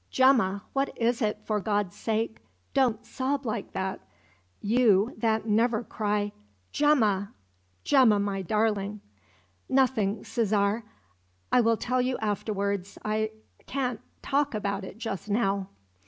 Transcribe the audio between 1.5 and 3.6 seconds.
God's sake? Don't sob